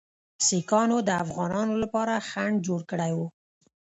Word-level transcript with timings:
سیکهانو 0.45 0.97
د 1.07 1.09
افغانانو 1.23 1.73
لپاره 1.83 2.23
خنډ 2.29 2.57
جوړ 2.67 2.81
کړی 2.91 3.11
وو. 3.17 3.27